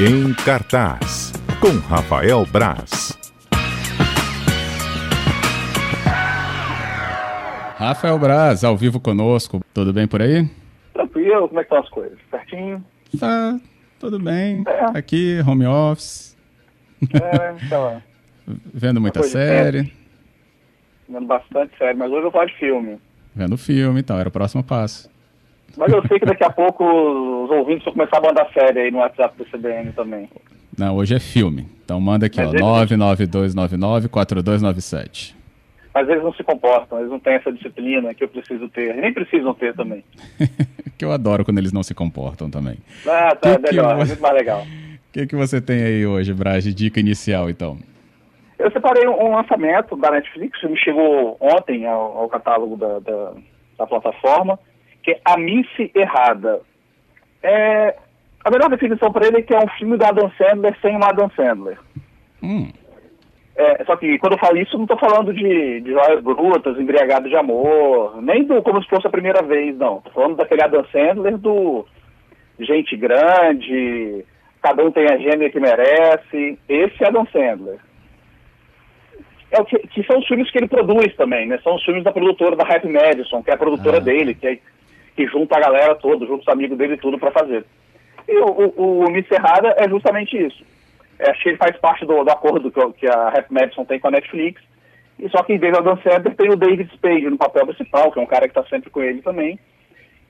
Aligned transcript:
Em 0.00 0.32
cartaz, 0.44 1.32
com 1.60 1.76
Rafael 1.88 2.44
Braz. 2.46 3.16
Rafael 7.76 8.18
Braz, 8.18 8.64
ao 8.64 8.76
vivo 8.76 9.00
conosco. 9.00 9.60
Tudo 9.74 9.92
bem 9.92 10.06
por 10.06 10.20
aí? 10.22 10.48
Tranquilo, 10.92 11.48
como 11.48 11.60
é 11.60 11.64
que 11.64 11.74
estão 11.74 11.78
as 11.78 11.88
coisas? 11.88 12.18
Certinho? 12.30 12.84
Tá, 13.18 13.58
tudo 13.98 14.18
bem. 14.18 14.62
É. 14.66 14.98
Aqui, 14.98 15.38
home 15.46 15.66
office, 15.66 16.36
É, 17.14 17.54
então, 17.64 18.02
vendo 18.72 19.00
muita 19.00 19.20
Pois 19.20 19.34
é. 19.34 19.62
série, 19.64 19.92
vendo 21.08 21.26
bastante 21.26 21.76
sério, 21.78 21.98
mas 21.98 22.08
hoje 22.08 22.18
eu 22.18 22.22
vou 22.24 22.32
falar 22.32 22.46
de 22.46 22.54
filme. 22.58 22.98
vendo 23.34 23.56
filme, 23.56 24.00
então, 24.00 24.18
era 24.18 24.28
o 24.28 24.32
próximo 24.32 24.62
passo. 24.62 25.08
Mas 25.76 25.92
eu 25.92 26.02
sei 26.08 26.18
que 26.18 26.26
daqui 26.26 26.42
a 26.44 26.50
pouco 26.50 26.84
os 26.84 27.50
ouvintes 27.50 27.84
vão 27.84 27.94
começar 27.94 28.18
a 28.18 28.20
mandar 28.20 28.48
série 28.52 28.80
aí 28.80 28.90
no 28.90 28.98
WhatsApp 28.98 29.36
do 29.38 29.44
CBN 29.46 29.92
também. 29.92 30.28
Não, 30.78 30.96
hoje 30.96 31.14
é 31.14 31.20
filme. 31.20 31.66
Então 31.84 32.00
manda 32.00 32.26
aqui, 32.26 32.40
ó, 32.40 32.44
Mas 32.44 32.54
ele- 32.54 32.62
992994297. 32.62 35.34
Mas 35.92 36.08
eles 36.08 36.22
não 36.22 36.32
se 36.32 36.44
comportam, 36.44 36.98
eles 37.00 37.10
não 37.10 37.18
têm 37.18 37.34
essa 37.34 37.50
disciplina 37.52 38.14
que 38.14 38.22
eu 38.22 38.28
preciso 38.28 38.68
ter. 38.68 38.94
Nem 38.94 39.12
precisam 39.12 39.52
ter 39.54 39.74
também. 39.74 40.04
que 40.96 41.04
eu 41.04 41.10
adoro 41.10 41.44
quando 41.44 41.58
eles 41.58 41.72
não 41.72 41.82
se 41.82 41.92
comportam 41.94 42.48
também. 42.48 42.76
Ah, 43.06 43.34
tá, 43.34 43.56
Que 43.56 43.62
que 43.64 43.70
melhor, 43.72 43.96
eu- 43.96 44.02
é 44.02 44.04
muito 44.04 44.22
mais 44.22 44.34
legal. 44.34 44.62
O 44.62 44.66
que, 45.12 45.26
que 45.26 45.34
você 45.34 45.60
tem 45.60 45.82
aí 45.82 46.06
hoje, 46.06 46.32
Braz, 46.32 46.62
de 46.62 46.72
dica 46.72 47.00
inicial, 47.00 47.50
então? 47.50 47.76
Eu 48.58 48.70
separei 48.70 49.08
um 49.08 49.34
lançamento 49.34 49.96
da 49.96 50.12
Netflix, 50.12 50.60
filme 50.60 50.76
chegou 50.78 51.36
ontem 51.40 51.84
ao, 51.86 52.18
ao 52.18 52.28
catálogo 52.28 52.76
da, 52.76 53.00
da, 53.00 53.32
da 53.78 53.86
plataforma, 53.86 54.58
que 55.02 55.12
é 55.12 55.20
A 55.24 55.36
Misse 55.38 55.90
Errada. 55.94 56.60
É, 57.42 57.96
a 58.44 58.50
melhor 58.50 58.68
definição 58.70 59.10
para 59.12 59.26
ele 59.26 59.38
é 59.38 59.42
que 59.42 59.54
é 59.54 59.58
um 59.58 59.68
filme 59.78 59.96
do 59.96 60.04
Adam 60.04 60.30
Sandler 60.36 60.76
sem 60.82 60.96
o 60.96 61.04
Adam 61.04 61.30
Sandler. 61.36 61.78
Hum, 62.42 62.70
É, 63.56 63.84
só 63.84 63.94
que 63.96 64.18
quando 64.18 64.34
eu 64.34 64.38
falo 64.38 64.56
isso, 64.58 64.76
não 64.76 64.84
estou 64.84 64.98
falando 64.98 65.34
de, 65.34 65.80
de 65.82 65.90
joias 65.90 66.22
brutas, 66.22 66.78
embriagado 66.78 67.28
de 67.28 67.36
amor, 67.36 68.20
nem 68.22 68.44
do 68.44 68.62
como 68.62 68.82
se 68.82 68.88
fosse 68.88 69.06
a 69.06 69.10
primeira 69.10 69.42
vez, 69.42 69.76
não. 69.76 69.98
Estou 69.98 70.12
falando 70.12 70.36
daquele 70.36 70.62
Adam 70.62 70.84
Sandler 70.86 71.36
do 71.36 71.84
gente 72.58 72.96
grande, 72.96 74.24
cada 74.62 74.82
um 74.84 74.90
tem 74.90 75.04
a 75.10 75.16
gênero 75.18 75.50
que 75.52 75.60
merece. 75.60 76.58
Esse 76.68 77.04
é 77.04 77.08
Adam 77.08 77.26
Sandler. 77.26 77.78
É 79.50 79.60
o 79.60 79.64
que, 79.64 79.78
que 79.88 80.04
são 80.04 80.18
os 80.20 80.26
filmes 80.28 80.50
que 80.50 80.58
ele 80.58 80.68
produz 80.68 81.14
também, 81.16 81.46
né? 81.46 81.58
São 81.64 81.74
os 81.74 81.84
filmes 81.84 82.04
da 82.04 82.12
produtora 82.12 82.54
da 82.54 82.64
Happy 82.64 82.88
Madison, 82.88 83.42
que 83.42 83.50
é 83.50 83.54
a 83.54 83.58
produtora 83.58 83.96
Ah. 83.96 84.00
dele, 84.00 84.34
que, 84.34 84.46
é, 84.46 84.58
que 85.16 85.26
junta 85.26 85.56
a 85.56 85.60
galera 85.60 85.94
toda, 85.94 86.26
junta 86.26 86.42
os 86.42 86.48
amigos 86.48 86.76
dele 86.78 86.96
tudo 86.96 87.18
para 87.18 87.30
fazer. 87.30 87.64
E 88.28 88.36
o, 88.38 88.72
o, 88.76 89.00
o 89.00 89.10
Miss 89.10 89.30
Errada 89.30 89.74
é 89.76 89.88
justamente 89.88 90.36
isso. 90.36 90.64
É, 91.18 91.30
acho 91.30 91.42
que 91.42 91.50
ele 91.50 91.58
faz 91.58 91.76
parte 91.78 92.06
do, 92.06 92.24
do 92.24 92.30
acordo 92.30 92.70
que, 92.70 92.92
que 93.00 93.06
a 93.06 93.28
Happy 93.28 93.52
Madison 93.52 93.84
tem 93.84 93.98
com 93.98 94.08
a 94.08 94.12
Netflix. 94.12 94.62
E 95.18 95.28
só 95.28 95.42
que 95.42 95.52
em 95.52 95.58
vez 95.58 95.72
do 95.72 95.80
Adam 95.80 95.98
Sandler 95.98 96.34
tem 96.34 96.50
o 96.50 96.56
David 96.56 96.90
Spade 96.94 97.28
no 97.28 97.36
papel 97.36 97.66
principal, 97.66 98.10
que 98.10 98.18
é 98.18 98.22
um 98.22 98.26
cara 98.26 98.48
que 98.48 98.58
está 98.58 98.64
sempre 98.70 98.88
com 98.88 99.02
ele 99.02 99.20
também, 99.20 99.58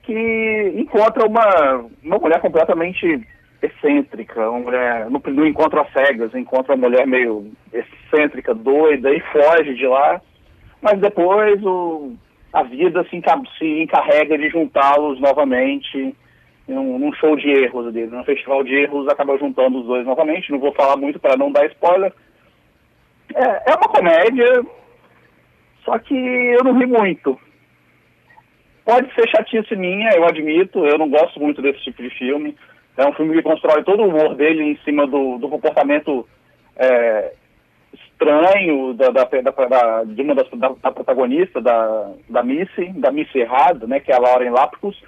que 0.03 0.73
encontra 0.75 1.25
uma, 1.25 1.85
uma 2.03 2.17
mulher 2.17 2.41
completamente 2.41 3.25
excêntrica, 3.61 4.49
uma 4.49 4.59
mulher, 4.59 5.09
no, 5.09 5.21
no 5.25 5.47
encontro 5.47 5.79
às 5.79 5.91
cegas, 5.93 6.33
encontra 6.35 6.73
uma 6.73 6.89
mulher 6.89 7.07
meio 7.07 7.51
excêntrica, 7.71 8.53
doida, 8.53 9.13
e 9.13 9.19
foge 9.31 9.75
de 9.75 9.87
lá, 9.87 10.19
mas 10.81 10.99
depois 10.99 11.63
o, 11.63 12.13
a 12.53 12.63
vida 12.63 13.03
se, 13.05 13.21
se 13.57 13.81
encarrega 13.81 14.37
de 14.37 14.49
juntá-los 14.49 15.19
novamente 15.19 16.15
num, 16.67 16.99
num 16.99 17.13
show 17.13 17.35
de 17.35 17.49
erros 17.49 17.93
dele, 17.93 18.11
num 18.11 18.23
festival 18.23 18.63
de 18.63 18.73
erros, 18.75 19.07
acaba 19.07 19.37
juntando 19.37 19.79
os 19.79 19.85
dois 19.85 20.05
novamente, 20.05 20.51
não 20.51 20.59
vou 20.59 20.73
falar 20.73 20.97
muito 20.97 21.19
para 21.19 21.37
não 21.37 21.51
dar 21.51 21.65
spoiler. 21.67 22.13
É, 23.33 23.71
é 23.71 23.75
uma 23.75 23.87
comédia, 23.87 24.63
só 25.85 25.97
que 25.99 26.13
eu 26.13 26.63
não 26.63 26.77
ri 26.77 26.85
muito. 26.85 27.39
Pode 28.83 29.13
ser 29.13 29.29
chatice 29.29 29.75
minha, 29.75 30.09
eu 30.11 30.25
admito, 30.25 30.85
eu 30.85 30.97
não 30.97 31.09
gosto 31.09 31.39
muito 31.39 31.61
desse 31.61 31.79
tipo 31.81 32.01
de 32.01 32.09
filme. 32.09 32.55
É 32.97 33.07
um 33.07 33.13
filme 33.13 33.33
que 33.33 33.41
constrói 33.41 33.83
todo 33.83 34.03
o 34.03 34.07
humor 34.07 34.35
dele 34.35 34.63
em 34.63 34.77
cima 34.83 35.07
do, 35.07 35.37
do 35.37 35.47
comportamento 35.47 36.27
é, 36.75 37.33
estranho 38.21 38.93
da, 38.93 39.09
da, 39.09 39.23
da, 39.23 40.03
de 40.03 40.21
uma 40.21 40.35
das 40.35 40.47
da, 40.51 40.69
da 40.81 40.91
protagonista, 40.91 41.59
da, 41.59 42.11
da 42.29 42.43
Missy, 42.43 42.93
da 42.95 43.11
Missy 43.11 43.39
Errada, 43.39 43.87
né, 43.87 43.99
que 43.99 44.11
é 44.11 44.15
a 44.15 44.19
Lauren 44.19 44.51
Lapkus, 44.51 45.01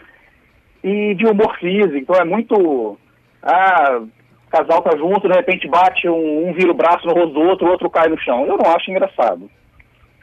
e 0.84 1.14
de 1.14 1.26
humor 1.26 1.56
físico. 1.60 1.96
Então 1.98 2.16
é 2.16 2.26
muito. 2.26 2.98
Ah, 3.42 4.02
casal 4.50 4.82
tá 4.82 4.98
junto, 4.98 5.28
de 5.28 5.36
repente 5.36 5.68
bate, 5.68 6.08
um, 6.08 6.50
um 6.50 6.54
vira 6.54 6.72
o 6.72 6.76
braço 6.76 7.06
no 7.06 7.14
rosto 7.14 7.34
do 7.34 7.42
outro, 7.42 7.68
o 7.68 7.72
outro 7.72 7.90
cai 7.90 8.08
no 8.08 8.20
chão. 8.20 8.46
Eu 8.46 8.58
não 8.58 8.72
acho 8.76 8.90
engraçado. 8.90 9.50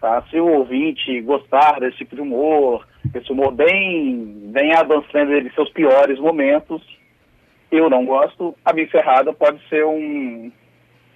Tá? 0.01 0.23
Se 0.31 0.41
o 0.41 0.47
ouvinte 0.47 1.21
gostar 1.23 1.79
desse 1.79 1.99
tipo 1.99 2.17
de 2.17 2.23
humor, 2.23 2.87
esse 3.15 3.31
humor 3.31 3.53
bem, 3.53 4.51
bem 4.53 4.73
Sandler 5.13 5.45
de 5.45 5.55
seus 5.55 5.71
piores 5.71 6.19
momentos, 6.19 6.83
eu 7.71 7.91
não 7.91 8.05
gosto. 8.05 8.55
A 8.65 8.73
Miss 8.73 8.93
Errada 8.95 9.33
pode 9.33 9.61
ser 9.69 9.85
um, 9.85 10.51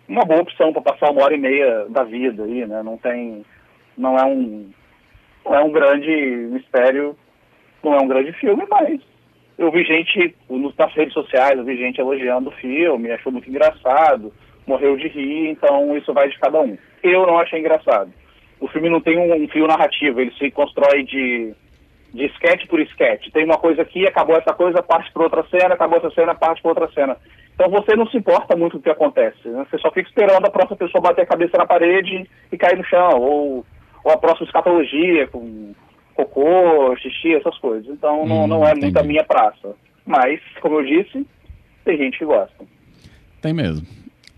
uma 0.09 0.25
boa 0.25 0.43
opção 0.43 0.73
para 0.73 0.83
passar 0.83 1.11
uma 1.11 1.23
hora 1.23 1.35
e 1.35 1.39
meia 1.39 1.87
da 1.89 2.05
vida 2.05 2.45
aí, 2.45 2.67
né? 2.67 2.83
Não 2.83 2.97
tem, 2.97 3.45
não 3.97 4.19
é 4.19 4.25
um, 4.25 4.71
não 5.45 5.55
é 5.55 5.61
um 5.63 5.73
grande 5.73 6.11
mistério, 6.51 7.17
não 7.83 7.95
é 7.95 7.99
um 8.03 8.09
grande 8.09 8.33
filme, 8.33 8.65
mas 8.69 9.01
eu 9.59 9.71
vi 9.71 9.85
gente 9.85 10.35
nas 10.77 10.93
redes 10.95 11.15
sociais, 11.15 11.57
eu 11.57 11.65
vi 11.65 11.77
gente 11.77 12.01
elogiando 12.01 12.51
o 12.51 12.55
filme, 12.55 13.11
achou 13.11 13.33
muito 13.33 13.49
engraçado, 13.49 14.33
morreu 14.67 14.97
de 14.97 15.09
rir, 15.09 15.51
então 15.51 15.97
isso 15.97 16.13
vai 16.13 16.29
de 16.29 16.39
cada 16.39 16.61
um. 16.61 16.77
Eu 17.03 17.27
não 17.27 17.39
achei 17.39 17.61
engraçado. 17.61 18.13
O 18.61 18.69
filme 18.69 18.89
não 18.89 19.01
tem 19.01 19.19
um, 19.19 19.45
um 19.45 19.49
fio 19.49 19.67
narrativo, 19.67 20.21
ele 20.21 20.33
se 20.33 20.51
constrói 20.51 21.05
de, 21.05 21.55
de 22.15 22.27
sketch 22.27 22.67
por 22.69 22.81
sketch. 22.81 23.29
Tem 23.33 23.45
uma 23.45 23.59
coisa 23.59 23.83
aqui, 23.83 24.07
acabou 24.07 24.37
essa 24.37 24.55
coisa, 24.55 24.83
parte 24.83 25.13
para 25.13 25.25
outra 25.25 25.45
cena, 25.51 25.75
acabou 25.75 25.99
essa 25.99 26.11
cena, 26.13 26.35
parte 26.35 26.63
para 26.63 26.71
outra 26.71 26.89
cena. 26.93 27.17
Então 27.55 27.69
você 27.69 27.95
não 27.97 28.07
se 28.09 28.17
importa 28.17 28.57
muito 28.57 28.73
com 28.73 28.79
o 28.79 28.83
que 28.83 28.91
acontece, 28.91 29.49
né? 29.49 29.67
Você 29.69 29.79
só 29.79 29.91
fica 29.91 30.09
esperando 30.09 30.47
a 30.47 30.51
próxima 30.51 30.77
pessoa 30.77 31.03
bater 31.03 31.23
a 31.23 31.27
cabeça 31.27 31.57
na 31.59 31.67
parede 31.67 32.29
e 32.51 32.57
cair 32.57 32.79
no 32.79 32.85
chão, 32.85 33.19
ou, 33.21 33.67
ou 34.05 34.13
a 34.13 34.17
próxima 34.17 34.47
escatologia 34.47 35.27
com 35.29 35.75
cocô, 36.15 36.97
xixi, 36.97 37.35
essas 37.35 37.59
coisas. 37.59 37.89
Então 37.93 38.25
não, 38.27 38.45
Hum, 38.45 38.47
não 38.47 38.67
é 38.67 38.75
muito 38.75 38.97
a 38.99 39.03
minha 39.03 39.25
praça. 39.25 39.75
Mas, 40.07 40.41
como 40.61 40.81
eu 40.81 40.85
disse, 40.85 41.27
tem 41.85 41.97
gente 41.99 42.19
que 42.19 42.25
gosta. 42.25 42.65
tem 43.43 43.53
mesmo. 43.53 43.87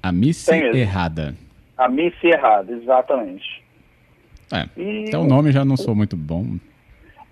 A 0.03 0.13
mesmo. 0.13 0.77
Errada. 0.77 1.35
A 1.77 1.89
missa 1.89 2.27
errada, 2.27 2.73
exatamente. 2.73 3.63
É, 4.53 4.67
E- 4.81 5.09
até 5.09 5.19
o 5.19 5.25
nome 5.25 5.51
já 5.53 5.65
não 5.65 5.77
sou 5.77 5.95
muito 5.95 6.17
bom. 6.17 6.57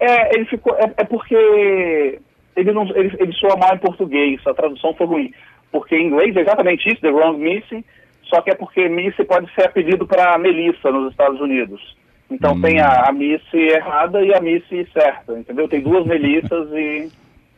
É, 0.04 0.34
ele 0.34 0.44
ficou. 0.44 0.74
É, 0.76 0.92
é 0.98 1.04
porque 1.04 2.18
ele 2.56 2.72
não 2.72 2.86
ele, 2.94 3.14
ele 3.18 3.32
soa 3.32 3.56
mal 3.56 3.74
em 3.74 3.78
português, 3.78 4.40
a 4.46 4.54
tradução 4.54 4.94
foi 4.94 5.06
ruim. 5.06 5.32
Porque 5.72 5.96
em 5.96 6.06
inglês 6.06 6.36
é 6.36 6.40
exatamente 6.40 6.88
isso, 6.88 7.00
The 7.00 7.10
Wrong 7.10 7.38
Missy, 7.38 7.84
só 8.24 8.40
que 8.40 8.50
é 8.50 8.54
porque 8.54 8.88
Missy 8.88 9.24
pode 9.24 9.52
ser 9.54 9.66
apelido 9.66 10.06
para 10.06 10.38
Melissa 10.38 10.90
nos 10.90 11.10
Estados 11.10 11.40
Unidos. 11.40 11.96
Então 12.30 12.54
Hum. 12.54 12.60
tem 12.60 12.80
a, 12.80 13.08
a 13.08 13.12
Missy 13.12 13.56
errada 13.56 14.22
e 14.24 14.32
a 14.34 14.40
Missy 14.40 14.86
certa, 14.92 15.38
entendeu? 15.38 15.68
Tem 15.68 15.80
duas 15.80 16.06
Melissas 16.06 16.68
e 16.72 17.10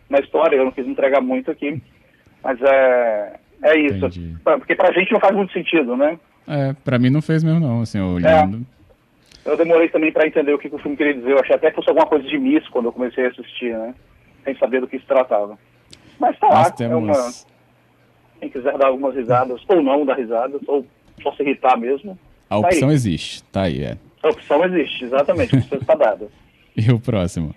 na 0.09 0.19
história, 0.19 0.57
eu 0.57 0.65
não 0.65 0.73
quis 0.73 0.87
entregar 0.87 1.21
muito 1.21 1.51
aqui, 1.51 1.83
mas 2.43 2.61
é, 2.63 3.35
é 3.65 3.79
isso. 3.81 4.07
Entendi. 4.07 4.37
Porque 4.45 4.75
pra 4.75 4.93
gente 4.93 5.13
não 5.13 5.21
faz 5.21 5.35
muito 5.35 5.53
sentido, 5.53 5.97
né? 5.97 6.19
É, 6.49 6.75
pra 6.85 6.99
mim 6.99 7.11
não 7.11 7.21
fez 7.21 7.43
mesmo 7.43 7.61
não, 7.61 7.83
assim, 7.83 8.01
olhando. 8.01 8.65
Eu 9.47 9.57
demorei 9.57 9.89
também 9.89 10.11
para 10.13 10.27
entender 10.27 10.53
o 10.53 10.59
que, 10.59 10.69
que 10.69 10.75
o 10.75 10.79
filme 10.79 10.97
queria 10.97 11.15
dizer. 11.15 11.31
Eu 11.33 11.39
achei 11.41 11.55
até 11.55 11.71
que 11.71 11.77
fosse 11.77 11.89
alguma 11.89 12.07
coisa 12.07 12.27
de 12.27 12.37
miss 12.39 12.67
quando 12.69 12.87
eu 12.87 12.93
comecei 12.93 13.25
a 13.27 13.29
assistir, 13.29 13.73
né? 13.73 13.95
Sem 14.45 14.57
saber 14.59 14.81
do 14.81 14.89
que 14.89 14.99
se 14.99 15.07
tratava. 15.07 15.57
Mas 16.19 16.39
tá 16.39 16.49
lá, 16.49 16.55
Nós 16.59 16.67
é 16.69 16.71
temos... 16.73 17.17
uma... 17.19 17.33
quem 18.41 18.49
quiser 18.51 18.77
dar 18.77 18.89
algumas 18.89 19.15
risadas, 19.15 19.63
ou 19.69 19.83
não 19.83 20.05
dar 20.05 20.15
risadas, 20.17 20.61
ou 20.67 20.85
só 21.23 21.33
se 21.33 21.43
irritar 21.43 21.77
mesmo, 21.79 22.19
A 22.51 22.61
Tá 22.61 22.69
aí. 22.69 22.75
opção 22.75 22.91
existe, 22.91 23.43
tá 23.45 23.63
aí, 23.63 23.83
é. 23.83 23.97
a 24.23 24.29
opção 24.29 24.65
existe, 24.65 25.05
exatamente, 25.05 25.55
a 25.55 25.59
opção 25.59 25.79
está 25.79 25.95
dada. 25.95 26.29
E 26.77 26.91
o 26.93 27.01
próximo? 27.01 27.55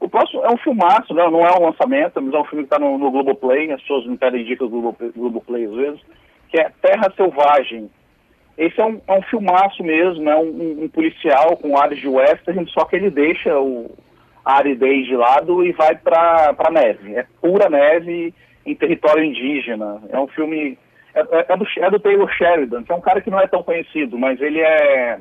O 0.00 0.08
próximo 0.08 0.44
é 0.44 0.50
um 0.50 0.56
filmaço, 0.58 1.14
né? 1.14 1.24
não 1.30 1.46
é 1.46 1.58
um 1.58 1.64
lançamento, 1.66 2.20
mas 2.20 2.34
é 2.34 2.38
um 2.38 2.44
filme 2.44 2.64
que 2.64 2.74
está 2.74 2.78
no, 2.78 2.98
no 2.98 3.10
Globoplay, 3.10 3.70
as 3.72 3.80
pessoas 3.80 4.06
me 4.06 4.18
pedem 4.18 4.44
dicas 4.44 4.68
do 4.70 4.80
Globo, 4.80 4.96
Globoplay 5.16 5.64
às 5.64 5.72
vezes, 5.74 6.00
que 6.50 6.58
é 6.60 6.70
Terra 6.82 7.10
Selvagem. 7.16 7.90
Esse 8.56 8.80
é 8.80 8.84
um, 8.84 9.00
é 9.06 9.12
um 9.12 9.22
filmaço 9.22 9.82
mesmo, 9.82 10.28
é 10.30 10.36
um, 10.36 10.84
um- 10.84 10.88
policial 10.88 11.56
com 11.56 11.76
áreas 11.76 12.00
de 12.00 12.08
western, 12.08 12.64
só 12.70 12.84
que 12.84 12.96
ele 12.96 13.10
deixa 13.10 13.58
o, 13.58 13.90
a 14.44 14.58
aridez 14.58 15.06
de 15.06 15.16
lado 15.16 15.64
e 15.64 15.72
vai 15.72 15.96
para 15.96 16.54
a 16.56 16.70
neve. 16.70 17.16
É 17.16 17.26
pura 17.40 17.68
neve 17.68 18.32
em 18.64 18.74
território 18.74 19.24
indígena. 19.24 20.00
É 20.10 20.18
um 20.18 20.28
filme... 20.28 20.78
É, 21.14 21.20
é- 21.20 21.46
é 21.48 21.56
do, 21.56 21.66
é 21.78 21.90
do 21.90 22.00
Taylor 22.00 22.30
Sheridan, 22.32 22.82
que 22.84 22.92
é 22.92 22.94
um 22.94 23.00
cara 23.00 23.20
que 23.20 23.30
não 23.30 23.40
é 23.40 23.46
tão 23.46 23.62
conhecido, 23.62 24.18
mas 24.18 24.40
ele 24.40 24.60
é... 24.60 25.18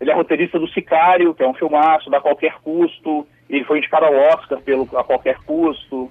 Ele 0.00 0.10
é 0.10 0.14
roteirista 0.14 0.58
do 0.58 0.66
Sicário, 0.68 1.32
que 1.34 1.42
é 1.42 1.48
um 1.48 1.54
filmaço, 1.54 2.10
da 2.10 2.20
qualquer 2.20 2.54
custo. 2.62 3.26
Ele 3.48 3.64
foi 3.64 3.78
indicado 3.78 4.04
ao 4.06 4.12
Oscar 4.14 4.60
pelo 4.60 4.82
A 4.98 5.04
Qualquer 5.04 5.36
Custo. 5.46 6.10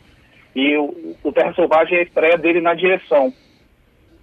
E 0.56 0.76
o, 0.78 1.16
o 1.22 1.32
Terra 1.34 1.54
Selvagem 1.54 1.98
é 1.98 2.00
a 2.00 2.04
estreia 2.04 2.38
dele 2.38 2.62
na 2.62 2.74
direção. 2.74 3.32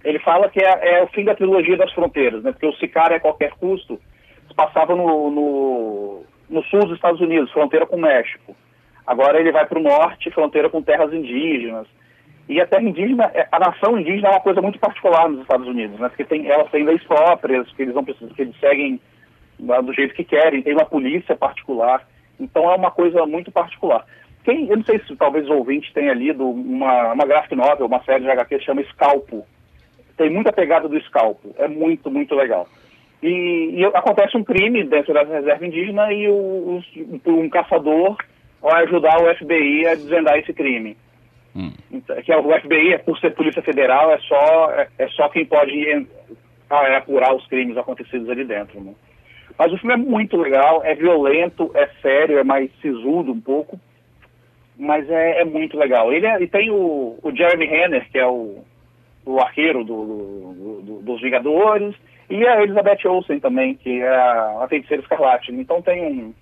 Ele 0.03 0.19
fala 0.19 0.49
que 0.49 0.59
é, 0.59 0.99
é, 0.99 1.03
o 1.03 1.07
fim 1.07 1.23
da 1.23 1.35
trilogia 1.35 1.77
das 1.77 1.91
fronteiras, 1.93 2.43
né? 2.43 2.51
Porque 2.51 2.65
o 2.65 2.75
Sicário 2.75 3.15
a 3.15 3.19
qualquer 3.19 3.51
custo 3.51 3.99
passava 4.55 4.95
no, 4.95 5.31
no, 5.31 6.23
no 6.49 6.63
sul 6.65 6.81
dos 6.81 6.95
Estados 6.95 7.21
Unidos, 7.21 7.51
fronteira 7.51 7.85
com 7.85 7.95
o 7.95 8.01
México. 8.01 8.55
Agora 9.05 9.39
ele 9.39 9.51
vai 9.51 9.65
para 9.65 9.79
o 9.79 9.83
norte, 9.83 10.31
fronteira 10.31 10.69
com 10.69 10.81
terras 10.81 11.13
indígenas. 11.13 11.87
E 12.49 12.59
a 12.59 12.67
terra 12.67 12.83
indígena, 12.83 13.31
é, 13.33 13.47
a 13.51 13.59
nação 13.59 13.97
indígena 13.97 14.29
é 14.29 14.31
uma 14.31 14.41
coisa 14.41 14.61
muito 14.61 14.79
particular 14.79 15.29
nos 15.29 15.41
Estados 15.41 15.67
Unidos, 15.67 15.99
né? 15.99 16.09
Porque 16.09 16.25
tem, 16.25 16.47
elas 16.47 16.69
têm 16.71 16.83
leis 16.83 17.03
próprias, 17.03 17.71
que 17.73 17.83
eles 17.83 17.95
não 17.95 18.03
precisam, 18.03 18.33
que 18.33 18.41
eles 18.41 18.59
seguem 18.59 18.99
do 19.59 19.93
jeito 19.93 20.15
que 20.15 20.23
querem, 20.23 20.61
tem 20.61 20.73
uma 20.73 20.85
polícia 20.85 21.35
particular. 21.35 22.05
Então 22.39 22.69
é 22.71 22.75
uma 22.75 22.89
coisa 22.89 23.25
muito 23.25 23.51
particular. 23.51 24.05
Quem, 24.43 24.67
eu 24.67 24.77
não 24.77 24.83
sei 24.83 24.99
se 24.99 25.15
talvez 25.15 25.47
o 25.47 25.53
ouvinte 25.53 25.93
tenha 25.93 26.13
lido 26.13 26.49
uma, 26.49 27.13
uma 27.13 27.25
graphic 27.25 27.55
novel, 27.55 27.85
uma 27.85 28.03
série 28.03 28.23
de 28.23 28.31
HQ 28.31 28.57
que 28.57 28.65
chama 28.65 28.83
Scalpo. 28.85 29.45
Tem 30.17 30.29
muita 30.29 30.51
pegada 30.51 30.87
do 30.87 30.99
Scalpo. 31.01 31.53
É 31.57 31.67
muito, 31.67 32.09
muito 32.09 32.35
legal. 32.35 32.67
E, 33.21 33.75
e 33.75 33.85
acontece 33.85 34.35
um 34.35 34.43
crime 34.43 34.83
dentro 34.83 35.13
da 35.13 35.23
reserva 35.23 35.65
indígena 35.65 36.11
e 36.11 36.27
o, 36.27 36.81
o, 37.25 37.29
um 37.29 37.49
caçador 37.49 38.17
vai 38.61 38.83
ajudar 38.83 39.21
o 39.21 39.35
FBI 39.35 39.87
a 39.87 39.95
desvendar 39.95 40.37
esse 40.37 40.53
crime. 40.53 40.97
Hum. 41.55 41.71
Então, 41.91 42.19
que 42.21 42.31
é 42.31 42.37
o 42.37 42.59
FBI, 42.59 42.97
por 43.05 43.17
ser 43.19 43.31
polícia 43.35 43.61
federal, 43.61 44.11
é 44.11 44.17
só, 44.19 44.71
é, 44.71 44.87
é 44.97 45.07
só 45.09 45.29
quem 45.29 45.45
pode 45.45 45.85
é, 45.87 46.95
apurar 46.95 47.35
os 47.35 47.45
crimes 47.47 47.77
acontecidos 47.77 48.29
ali 48.29 48.43
dentro. 48.43 48.79
Né? 48.81 48.93
Mas 49.57 49.71
o 49.71 49.77
filme 49.77 49.93
é 49.93 49.97
muito 49.97 50.37
legal, 50.37 50.81
é 50.83 50.95
violento, 50.95 51.69
é 51.75 51.87
sério, 52.01 52.39
é 52.39 52.43
mais 52.43 52.71
sisudo 52.81 53.31
um 53.31 53.41
pouco 53.41 53.79
mas 54.81 55.07
é, 55.09 55.41
é 55.41 55.45
muito 55.45 55.77
legal. 55.77 56.11
Ele 56.11 56.25
é, 56.25 56.41
e 56.41 56.47
tem 56.47 56.71
o, 56.71 57.19
o, 57.21 57.35
Jeremy 57.35 57.67
Renner, 57.67 58.09
que 58.09 58.17
é 58.17 58.25
o, 58.25 58.63
o 59.25 59.39
arqueiro 59.39 59.83
do, 59.83 60.05
do, 60.05 60.81
do, 60.81 61.01
dos 61.01 61.21
Vingadores, 61.21 61.95
e 62.29 62.47
a 62.47 62.61
Elizabeth 62.63 63.05
Olsen 63.05 63.39
também, 63.39 63.75
que 63.75 64.01
é 64.01 64.07
a, 64.07 64.63
a 64.63 64.67
feiticeira 64.67 65.03
escarlate. 65.03 65.51
Então 65.51 65.81
tem 65.81 66.05
um, 66.05 66.33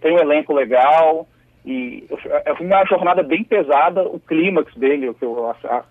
tem 0.00 0.12
um 0.12 0.18
elenco 0.18 0.52
legal, 0.52 1.26
e 1.64 2.04
é 2.44 2.52
uma 2.52 2.84
jornada 2.86 3.22
bem 3.22 3.44
pesada, 3.44 4.02
o 4.02 4.18
clímax 4.18 4.74
dele, 4.74 5.08
o 5.08 5.14
que 5.14 5.24
eu 5.24 5.48
a, 5.48 5.84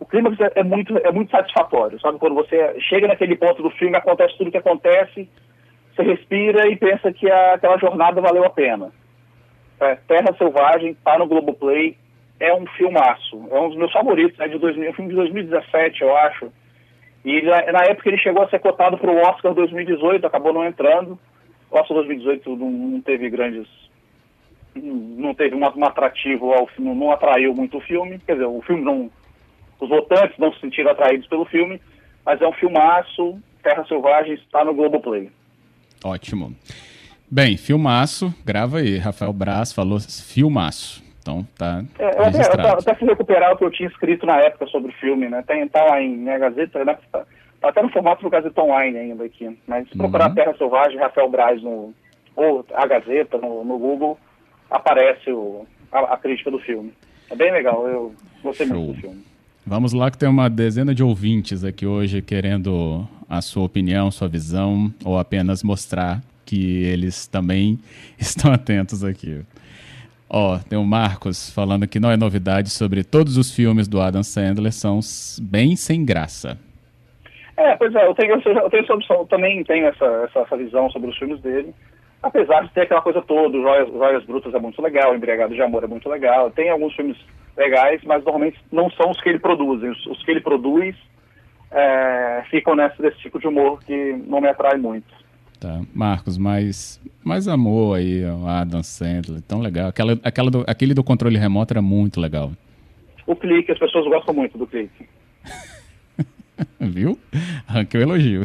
o 0.00 0.06
clímax 0.06 0.40
é, 0.40 0.60
é, 0.60 0.64
muito, 0.64 0.96
é 0.96 1.12
muito 1.12 1.30
satisfatório, 1.30 2.00
sabe? 2.00 2.18
Quando 2.18 2.34
você 2.34 2.80
chega 2.80 3.06
naquele 3.06 3.36
ponto 3.36 3.62
do 3.62 3.70
filme, 3.70 3.96
acontece 3.96 4.36
tudo 4.38 4.48
o 4.48 4.50
que 4.50 4.56
acontece, 4.56 5.28
você 5.94 6.02
respira 6.02 6.66
e 6.68 6.76
pensa 6.76 7.12
que 7.12 7.30
a, 7.30 7.54
aquela 7.54 7.76
jornada 7.76 8.20
valeu 8.20 8.44
a 8.44 8.50
pena. 8.50 8.90
É, 9.78 9.96
Terra 10.08 10.34
Selvagem, 10.38 10.94
tá 11.04 11.18
no 11.18 11.26
Globoplay, 11.26 11.96
é 12.40 12.54
um 12.54 12.66
filmaço. 12.66 13.46
É 13.50 13.60
um 13.60 13.68
dos 13.68 13.76
meus 13.76 13.92
favoritos, 13.92 14.40
é 14.40 14.48
de 14.48 14.58
2000, 14.58 14.86
é 14.86 14.90
um 14.90 14.94
filme 14.94 15.10
de 15.10 15.16
2017, 15.16 16.02
eu 16.02 16.16
acho. 16.16 16.50
E 17.24 17.42
na 17.42 17.84
época 17.84 18.08
ele 18.08 18.18
chegou 18.18 18.42
a 18.42 18.48
ser 18.48 18.58
cotado 18.60 18.96
para 18.96 19.10
o 19.10 19.18
Oscar 19.18 19.52
2018, 19.52 20.26
acabou 20.26 20.54
não 20.54 20.66
entrando. 20.66 21.18
O 21.70 21.78
Oscar 21.78 21.98
2018 21.98 22.56
não, 22.56 22.70
não 22.70 23.00
teve 23.02 23.28
grandes. 23.28 23.68
Não 24.74 25.34
teve 25.34 25.54
um, 25.54 25.60
um 25.60 25.84
atrativo 25.84 26.52
ao 26.54 26.66
filme, 26.68 26.94
não 26.94 27.12
atraiu 27.12 27.54
muito 27.54 27.76
o 27.76 27.80
filme. 27.80 28.18
Quer 28.26 28.34
dizer, 28.34 28.46
o 28.46 28.62
filme 28.62 28.82
não. 28.82 29.10
Os 29.78 29.88
votantes 29.88 30.38
não 30.38 30.52
se 30.52 30.60
sentiram 30.60 30.90
atraídos 30.90 31.26
pelo 31.26 31.44
filme, 31.44 31.80
mas 32.24 32.40
é 32.40 32.46
um 32.46 32.52
filmaço. 32.52 33.38
Terra 33.62 33.84
Selvagem 33.86 34.34
está 34.34 34.64
no 34.64 34.74
Globoplay. 34.74 35.30
Ótimo. 36.02 36.54
Bem, 37.30 37.58
filmaço, 37.58 38.34
grava 38.44 38.78
aí. 38.78 38.96
Rafael 38.96 39.32
Braz 39.32 39.72
falou 39.72 40.00
filmaço. 40.00 41.09
Então 41.20 41.46
tá. 41.56 41.84
É, 41.98 42.18
eu, 42.18 42.24
até, 42.24 42.70
até 42.70 42.94
fui 42.94 43.08
recuperar 43.08 43.52
o 43.52 43.56
que 43.56 43.64
eu 43.64 43.70
tinha 43.70 43.88
escrito 43.88 44.26
na 44.26 44.38
época 44.38 44.66
sobre 44.66 44.90
o 44.90 44.94
filme, 44.94 45.28
né? 45.28 45.44
Tem, 45.46 45.66
tá 45.68 45.84
lá 45.84 46.00
em 46.00 46.16
minha 46.16 46.38
Gazeta, 46.38 46.84
né? 46.84 46.96
tá, 47.12 47.24
tá 47.60 47.68
até 47.68 47.82
no 47.82 47.90
formato 47.90 48.22
do 48.22 48.30
Gazeta 48.30 48.62
Online 48.62 48.98
ainda 48.98 49.24
aqui. 49.24 49.58
Mas 49.66 49.88
se 49.88 49.96
procurar 49.96 50.28
uhum. 50.28 50.34
Terra 50.34 50.54
Selvagem, 50.56 50.98
Rafael 50.98 51.28
Braz 51.28 51.62
no, 51.62 51.94
ou 52.34 52.64
a 52.74 52.86
Gazeta 52.86 53.38
no, 53.38 53.64
no 53.64 53.78
Google, 53.78 54.18
aparece 54.70 55.30
o, 55.30 55.66
a, 55.92 56.14
a, 56.14 56.16
crítica 56.16 56.50
do 56.50 56.58
filme. 56.58 56.92
É 57.30 57.36
bem 57.36 57.52
legal, 57.52 57.86
eu 57.86 58.14
gostei 58.42 58.66
Show. 58.66 58.76
muito 58.76 58.94
do 58.94 59.00
filme. 59.00 59.24
Vamos 59.66 59.92
lá 59.92 60.10
que 60.10 60.18
tem 60.18 60.28
uma 60.28 60.48
dezena 60.48 60.94
de 60.94 61.02
ouvintes 61.02 61.64
aqui 61.64 61.86
hoje 61.86 62.22
querendo 62.22 63.06
a 63.28 63.42
sua 63.42 63.64
opinião, 63.64 64.10
sua 64.10 64.26
visão, 64.26 64.92
ou 65.04 65.18
apenas 65.18 65.62
mostrar 65.62 66.20
que 66.44 66.82
eles 66.84 67.26
também 67.26 67.78
estão 68.18 68.52
atentos 68.52 69.04
aqui. 69.04 69.42
Ó, 70.32 70.58
tem 70.58 70.78
o 70.78 70.84
Marcos 70.84 71.50
falando 71.52 71.88
que 71.88 71.98
não 71.98 72.08
é 72.08 72.16
novidade 72.16 72.70
sobre 72.70 73.02
todos 73.02 73.36
os 73.36 73.52
filmes 73.52 73.88
do 73.88 74.00
Adam 74.00 74.22
Sandler 74.22 74.72
são 74.72 75.00
bem 75.42 75.74
sem 75.74 76.04
graça. 76.04 76.56
É, 77.56 77.74
pois 77.76 77.92
é, 77.96 78.06
eu 78.06 78.14
tenho, 78.14 78.34
eu 78.34 78.70
tenho 78.70 78.84
essa 78.84 78.94
opção, 78.94 79.26
também 79.26 79.64
tenho 79.64 79.86
essa, 79.86 80.04
essa, 80.04 80.38
essa, 80.38 80.56
visão 80.56 80.88
sobre 80.90 81.10
os 81.10 81.18
filmes 81.18 81.40
dele. 81.40 81.74
Apesar 82.22 82.62
de 82.62 82.70
ter 82.70 82.82
aquela 82.82 83.02
coisa 83.02 83.20
toda, 83.22 83.58
Joias, 83.60 83.88
Joias 83.88 84.24
Brutas 84.24 84.54
é 84.54 84.58
muito 84.60 84.80
legal, 84.80 85.16
Embriagado 85.16 85.52
de 85.52 85.60
Amor 85.60 85.82
é 85.82 85.88
muito 85.88 86.08
legal. 86.08 86.48
Tem 86.52 86.70
alguns 86.70 86.94
filmes 86.94 87.16
legais, 87.56 88.00
mas 88.04 88.22
normalmente 88.22 88.58
não 88.70 88.88
são 88.90 89.10
os 89.10 89.20
que 89.20 89.30
ele 89.30 89.40
produz. 89.40 89.82
Os, 89.82 90.06
os 90.06 90.22
que 90.22 90.30
ele 90.30 90.40
produz 90.40 90.94
é, 91.72 92.44
ficam 92.50 92.76
nesse, 92.76 93.02
desse 93.02 93.18
tipo 93.18 93.40
de 93.40 93.48
humor 93.48 93.82
que 93.82 94.12
não 94.26 94.40
me 94.40 94.48
atrai 94.48 94.78
muito. 94.78 95.12
Tá. 95.60 95.82
Marcos, 95.94 96.38
mais, 96.38 96.98
mais 97.22 97.46
amor 97.46 97.98
aí, 97.98 98.24
o 98.24 98.46
Adam 98.46 98.82
Sandler, 98.82 99.42
tão 99.42 99.60
legal. 99.60 99.88
Aquela, 99.88 100.18
aquela 100.24 100.50
do, 100.50 100.64
aquele 100.66 100.94
do 100.94 101.04
controle 101.04 101.36
remoto 101.36 101.74
era 101.74 101.82
muito 101.82 102.18
legal. 102.18 102.52
O 103.26 103.36
clique, 103.36 103.70
as 103.70 103.78
pessoas 103.78 104.06
gostam 104.06 104.32
muito 104.32 104.56
do 104.56 104.66
clique. 104.66 105.06
Viu? 106.80 107.18
Arranquei 107.68 108.00
o 108.00 108.02
elogio. 108.04 108.42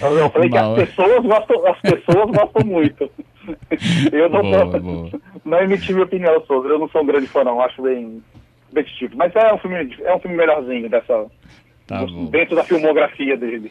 Eu 0.00 0.30
falei 0.30 0.48
Mal. 0.48 0.74
que 0.74 0.80
as 0.80 0.88
pessoas 0.88 1.22
gostam, 1.24 1.66
as 1.68 1.80
pessoas 1.80 2.30
gostam 2.30 2.66
muito. 2.66 3.10
Eu 4.12 4.28
não, 4.28 4.42
boa, 4.42 4.80
boa. 4.80 5.10
não 5.44 5.58
emiti 5.58 5.92
minha 5.92 6.04
opinião 6.04 6.44
sobre, 6.46 6.72
eu 6.72 6.78
não 6.78 6.88
sou 6.88 7.02
um 7.02 7.06
grande 7.06 7.26
fã 7.26 7.44
não, 7.44 7.60
acho 7.60 7.80
bem 7.82 8.22
competitivo. 8.68 9.16
Mas 9.16 9.34
é 9.36 9.52
um 9.52 9.58
filme, 9.58 9.96
é 10.02 10.14
um 10.14 10.18
filme 10.18 10.36
melhorzinho 10.36 10.88
dessa, 10.88 11.26
tá 11.86 12.04
dentro 12.30 12.56
da 12.56 12.64
filmografia 12.64 13.36
dele. 13.36 13.70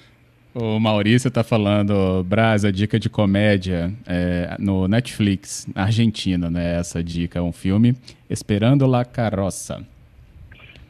O 0.54 0.80
Maurício 0.80 1.28
está 1.28 1.44
falando, 1.44 2.24
Braz, 2.24 2.66
a 2.66 2.72
dica 2.72 3.00
de 3.00 3.08
comédia 3.08 3.92
é, 4.08 4.56
no 4.58 4.88
Netflix, 4.88 5.68
Argentina, 5.76 6.50
né? 6.50 6.80
Essa 6.80 7.04
dica 7.04 7.38
é 7.38 7.42
um 7.42 7.52
filme, 7.52 7.94
Esperando 8.28 8.88
la 8.88 9.06
Carroça. 9.06 9.86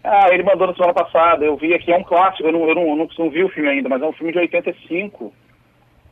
Ah, 0.01 0.29
ele 0.31 0.43
mandou 0.43 0.65
na 0.65 0.73
semana 0.73 0.93
passada, 0.93 1.43
eu 1.43 1.57
vi 1.57 1.73
aqui, 1.73 1.91
é 1.91 1.97
um 1.97 2.03
clássico, 2.03 2.47
eu 2.47 2.53
não, 2.53 2.69
eu 2.69 2.73
não, 2.73 2.87
eu 2.87 2.95
não, 2.95 3.09
não 3.19 3.29
vi 3.29 3.43
o 3.43 3.49
filme 3.49 3.69
ainda, 3.69 3.89
mas 3.89 4.01
é 4.01 4.05
um 4.05 4.13
filme 4.13 4.31
de 4.31 4.39
85. 4.39 5.33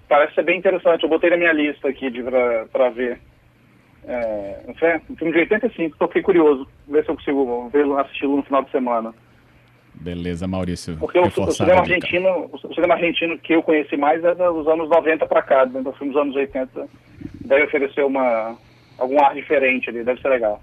Parece 0.10 0.36
ser 0.36 0.44
bem 0.44 0.60
interessante, 0.60 1.04
eu 1.04 1.10
botei 1.10 1.30
na 1.30 1.38
minha 1.38 1.54
lista 1.54 1.88
aqui 1.88 2.12
para 2.70 2.90
ver. 2.90 3.20
É, 4.06 4.60
um 5.10 5.16
filme 5.16 5.32
de 5.32 5.40
85, 5.40 5.94
estou 5.94 6.08
fiquei 6.10 6.22
curioso, 6.22 6.68
ver 6.88 7.04
se 7.06 7.12
eu 7.12 7.16
consigo 7.16 7.70
ver, 7.70 7.86
assisti-lo 7.98 8.38
no 8.38 8.44
final 8.44 8.64
de 8.64 8.72
semana. 8.72 9.14
Beleza, 10.00 10.48
Maurício. 10.48 10.96
Porque 10.98 11.18
o, 11.20 11.26
o, 11.26 11.52
cinema 11.52 11.82
argentino, 11.82 12.50
o 12.52 12.74
cinema 12.74 12.94
argentino 12.94 13.38
que 13.38 13.54
eu 13.54 13.64
conheci 13.64 13.98
mais 13.98 14.24
é 14.24 14.36
dos 14.36 14.68
anos 14.68 14.90
90 14.90 15.26
para 15.26 15.42
cá, 15.42 15.66
dos 15.66 15.84
né? 15.84 15.92
filmes 15.98 16.14
dos 16.14 16.22
anos 16.22 16.36
80 16.36 16.88
deve 17.46 17.64
oferecer 17.64 18.04
uma, 18.04 18.56
algum 18.98 19.22
ar 19.24 19.34
diferente 19.34 19.90
ali, 19.90 20.04
deve 20.04 20.22
ser 20.22 20.30
legal. 20.30 20.62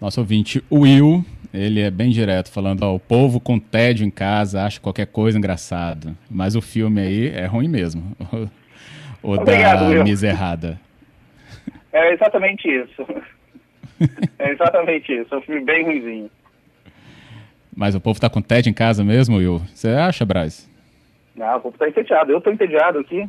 Nosso 0.00 0.20
ouvinte, 0.20 0.62
o 0.68 0.80
Will, 0.80 1.24
ele 1.52 1.80
é 1.80 1.90
bem 1.90 2.10
direto, 2.10 2.52
falando, 2.52 2.82
ó, 2.82 2.94
o 2.94 3.00
povo 3.00 3.40
com 3.40 3.58
tédio 3.58 4.06
em 4.06 4.10
casa 4.10 4.62
acha 4.62 4.78
qualquer 4.78 5.06
coisa 5.06 5.38
engraçado, 5.38 6.14
mas 6.30 6.54
o 6.54 6.60
filme 6.60 7.00
aí 7.00 7.28
é 7.28 7.46
ruim 7.46 7.68
mesmo. 7.68 8.14
o 9.22 9.32
Obrigado, 9.32 9.80
da 9.80 9.88
Will. 9.88 10.04
Miserrada. 10.04 10.78
É 11.92 12.12
exatamente 12.12 12.68
isso. 12.68 13.06
é 14.38 14.50
exatamente 14.50 15.12
isso, 15.12 15.34
é 15.34 15.38
um 15.38 15.42
filme 15.42 15.64
bem 15.64 15.84
ruimzinho. 15.84 16.30
Mas 17.76 17.94
o 17.94 18.00
povo 18.00 18.18
tá 18.18 18.30
com 18.30 18.40
TED 18.40 18.70
em 18.70 18.72
casa 18.72 19.04
mesmo, 19.04 19.36
Will? 19.36 19.60
Você 19.74 19.88
acha, 19.88 20.24
Braz? 20.24 20.66
Não, 21.36 21.58
o 21.58 21.60
povo 21.60 21.76
tá 21.76 21.86
entediado. 21.86 22.32
Eu 22.32 22.40
tô 22.40 22.50
entediado 22.50 22.98
aqui. 22.98 23.28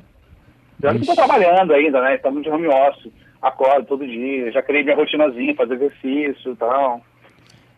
Já 0.81 0.93
que 0.93 1.05
tô 1.05 1.13
trabalhando 1.13 1.73
ainda, 1.73 2.01
né? 2.01 2.15
Estamos 2.15 2.41
de 2.41 2.49
home 2.49 2.67
office. 2.67 3.11
Acordo 3.41 3.85
todo 3.85 4.07
dia. 4.07 4.49
Já 4.53 4.61
criei 4.61 4.83
minha 4.83 4.95
rotinazinha, 4.95 5.53
fazer 5.53 5.73
exercício 5.73 6.53
e 6.53 6.55
tal. 6.55 7.01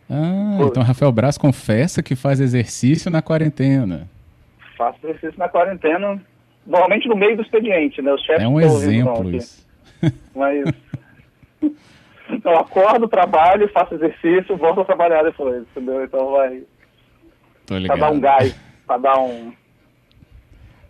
Ah, 0.07 0.57
Pô. 0.57 0.67
então 0.67 0.83
Rafael 0.83 1.11
Braz 1.11 1.37
confessa 1.37 2.03
que 2.03 2.15
faz 2.15 2.39
exercício 2.39 3.09
na 3.09 3.21
quarentena. 3.21 4.07
Faço 4.77 4.99
exercício 5.03 5.39
na 5.39 5.49
quarentena, 5.49 6.21
normalmente 6.65 7.07
no 7.07 7.15
meio 7.15 7.35
do 7.35 7.41
expediente, 7.41 8.01
né? 8.01 8.13
Os 8.13 8.21
chefes 8.23 8.43
é 8.43 8.47
um 8.47 8.61
exemplo 8.61 9.35
isso. 9.35 9.67
Mas 10.35 10.63
Então, 12.29 12.53
acordo, 12.57 13.07
trabalho, 13.07 13.69
faço 13.69 13.95
exercício, 13.95 14.55
volto 14.55 14.81
a 14.81 14.85
trabalhar 14.85 15.23
depois, 15.23 15.63
entendeu? 15.63 16.03
Então 16.03 16.31
vai. 16.31 16.63
Tô 17.65 17.77
ligado. 17.77 17.97
Pra 17.97 18.07
dar 18.07 18.13
um 18.13 18.19
gás, 18.19 18.59
pra 18.85 18.97
dar 18.97 19.19
um. 19.19 19.53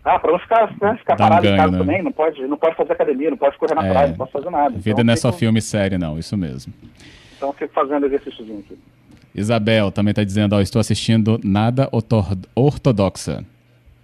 Ah, 0.03 0.17
pra 0.17 0.31
não 0.31 0.39
ficar, 0.39 0.73
né, 0.81 0.95
ficar 0.97 1.15
parado 1.15 1.41
um 1.41 1.43
ganho, 1.43 1.55
em 1.55 1.57
casa 1.57 1.71
né? 1.71 1.77
também, 1.77 2.03
não 2.03 2.11
pode, 2.11 2.41
não 2.47 2.57
pode 2.57 2.75
fazer 2.75 2.93
academia, 2.93 3.29
não 3.29 3.37
pode 3.37 3.57
correr 3.57 3.75
na 3.75 3.85
é, 3.85 3.91
praia, 3.91 4.07
não 4.07 4.15
pode 4.15 4.31
fazer 4.31 4.49
nada. 4.49 4.69
Vida 4.69 4.89
então, 4.89 5.03
não 5.03 5.13
é 5.13 5.15
só 5.15 5.31
filme 5.31 5.61
sério, 5.61 5.99
não, 5.99 6.17
isso 6.17 6.37
mesmo. 6.37 6.73
Então 7.35 7.53
fico 7.53 7.73
fazendo 7.73 8.05
exercíciozinho 8.05 8.59
aqui. 8.59 8.77
Isabel 9.35 9.91
também 9.91 10.11
está 10.11 10.23
dizendo, 10.23 10.55
ó, 10.55 10.61
estou 10.61 10.79
assistindo 10.79 11.39
Nada 11.43 11.89
Ortodoxa. 12.55 13.45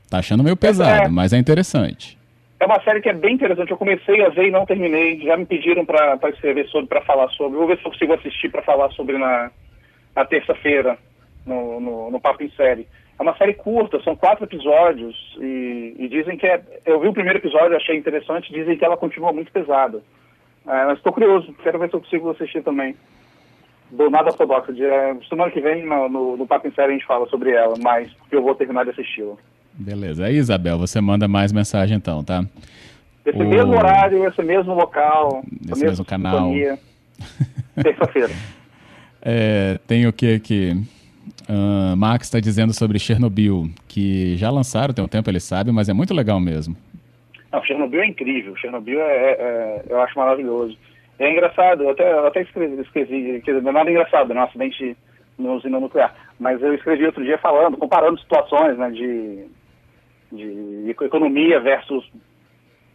Tá 0.10 0.20
achando 0.20 0.44
meio 0.44 0.56
pesado, 0.56 1.08
é, 1.08 1.10
mas 1.10 1.34
é 1.34 1.38
interessante. 1.38 2.18
É 2.66 2.68
uma 2.68 2.82
série 2.82 3.00
que 3.00 3.10
é 3.10 3.14
bem 3.14 3.36
interessante. 3.36 3.70
Eu 3.70 3.78
comecei 3.78 4.26
a 4.26 4.30
ver 4.30 4.48
e 4.48 4.52
não 4.52 4.66
terminei. 4.66 5.20
Já 5.20 5.38
me 5.38 5.46
pediram 5.46 5.86
para 5.86 6.18
escrever 6.30 6.68
sobre, 6.70 6.88
para 6.88 7.02
falar 7.02 7.30
sobre. 7.30 7.60
Vou 7.60 7.68
ver 7.68 7.78
se 7.78 7.86
eu 7.86 7.92
consigo 7.92 8.14
assistir 8.14 8.50
para 8.50 8.64
falar 8.64 8.90
sobre 8.94 9.20
na, 9.20 9.52
na 10.16 10.26
terça-feira, 10.26 10.98
no, 11.46 11.80
no, 11.80 12.10
no 12.10 12.20
Papo 12.20 12.42
em 12.42 12.50
Série. 12.50 12.88
É 13.20 13.22
uma 13.22 13.38
série 13.38 13.54
curta, 13.54 14.02
são 14.02 14.16
quatro 14.16 14.46
episódios 14.46 15.16
e, 15.40 15.96
e, 16.00 16.08
dizem 16.08 16.38
que 16.38 16.48
é. 16.48 16.60
Eu 16.88 17.00
vi 17.00 17.08
o 17.08 17.14
primeiro 17.14 17.38
episódio, 17.38 17.78
achei 17.78 17.96
interessante. 17.96 18.52
Dizem 18.52 18.76
que 18.76 18.84
ela 18.84 18.98
continua 18.98 19.32
muito 19.32 19.52
pesada. 19.52 20.02
É, 20.68 20.86
mas 20.86 20.98
estou 20.98 21.14
curioso, 21.14 21.54
quero 21.62 21.78
ver 21.78 21.92
se 21.92 21.96
eu 21.96 22.02
consigo 22.02 22.32
assistir 22.32 22.64
também. 22.64 22.96
Do 23.92 24.10
Nada 24.10 24.32
Ortodoxo. 24.32 24.72
É, 24.84 25.16
semana 25.30 25.52
que 25.52 25.62
vem, 25.62 25.86
no, 25.86 26.10
no, 26.10 26.36
no 26.36 26.48
Papo 26.48 26.68
em 26.68 26.72
Série, 26.72 26.94
a 26.94 26.96
gente 26.96 27.06
fala 27.06 27.28
sobre 27.28 27.52
ela, 27.52 27.76
mas 27.80 28.12
eu 28.32 28.42
vou 28.42 28.56
terminar 28.56 28.86
de 28.86 28.90
assisti-la. 28.90 29.36
Beleza. 29.78 30.26
Aí, 30.26 30.36
Isabel, 30.36 30.78
você 30.78 31.02
manda 31.02 31.28
mais 31.28 31.52
mensagem 31.52 31.98
então, 31.98 32.24
tá? 32.24 32.44
Esse 33.26 33.42
o... 33.42 33.48
mesmo 33.48 33.72
horário, 33.74 34.26
esse 34.28 34.42
mesmo 34.44 34.74
local, 34.74 35.44
esse 35.70 35.84
mesmo 35.84 36.06
canal. 36.06 36.52
Terça-feira. 37.82 38.34
é, 39.22 39.80
tem 39.88 40.08
o 40.08 40.14
que 40.14 40.36
aqui? 40.36 40.72
Uh, 41.50 41.96
Max 41.98 42.28
está 42.28 42.40
dizendo 42.40 42.74
sobre 42.74 43.00
Chernobyl, 43.00 43.70
que 43.88 44.36
já 44.38 44.50
lançaram 44.50 44.94
tem 44.94 45.04
um 45.04 45.08
tempo, 45.08 45.30
ele 45.30 45.40
sabe, 45.40 45.72
mas 45.72 45.90
é 45.90 45.94
muito 45.94 46.14
legal 46.14 46.40
mesmo. 46.40 46.76
Não, 47.52 47.64
Chernobyl 47.64 48.02
é 48.02 48.08
incrível, 48.08 48.56
Chernobyl 48.58 49.00
é, 49.00 49.04
é, 49.04 49.32
é 49.32 49.86
eu 49.90 50.02
acho 50.02 50.18
maravilhoso. 50.18 50.78
É 51.18 51.32
engraçado, 51.32 51.84
eu 51.84 51.90
até, 51.92 52.12
eu 52.12 52.28
até 52.28 52.42
escrevi, 52.42 52.82
escrevi 52.82 53.42
quer 53.42 53.52
dizer, 53.52 53.64
não 53.64 53.72
é 53.72 53.74
nada 53.74 53.90
engraçado, 53.90 54.32
é 54.32 54.36
um 54.36 54.44
acidente 54.44 54.98
na 55.38 55.52
usina 55.52 55.80
nuclear, 55.80 56.14
mas 56.40 56.62
eu 56.62 56.74
escrevi 56.74 57.06
outro 57.06 57.24
dia 57.24 57.38
falando, 57.38 57.78
comparando 57.78 58.20
situações 58.20 58.78
né, 58.78 58.90
de, 58.92 59.46
de 60.36 60.90
economia 60.90 61.60
versus 61.60 62.06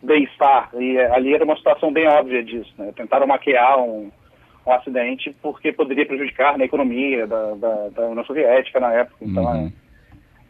bem-estar, 0.02 0.70
e 0.75 0.99
ali 0.99 1.35
era 1.35 1.44
uma 1.44 1.56
situação 1.56 1.92
bem 1.92 2.06
óbvia 2.06 2.42
disso, 2.42 2.73
né? 2.78 2.92
tentaram 2.97 3.26
maquiar 3.26 3.78
um, 3.78 4.11
um 4.66 4.73
acidente 4.73 5.35
porque 5.42 5.73
poderia 5.73 6.06
prejudicar 6.06 6.56
na 6.56 6.64
economia 6.64 7.26
da, 7.26 7.54
da, 7.54 7.88
da 7.88 8.06
União 8.09 8.25
Soviética 8.25 8.80
na 8.80 8.92
época. 8.92 9.16
Então, 9.20 9.44
uhum. 9.44 9.73